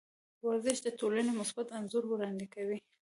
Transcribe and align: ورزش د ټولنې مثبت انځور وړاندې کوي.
ورزش 0.47 0.77
د 0.83 0.87
ټولنې 0.99 1.31
مثبت 1.39 1.67
انځور 1.77 2.03
وړاندې 2.07 2.45
کوي. 2.53 2.77